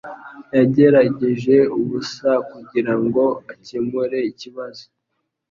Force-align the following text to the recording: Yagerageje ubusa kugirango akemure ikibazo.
Yagerageje 0.55 1.55
ubusa 1.79 2.31
kugirango 2.51 3.23
akemure 3.51 4.17
ikibazo. 4.31 4.83